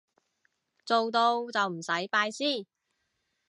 [0.83, 2.65] 做到就唔使拜師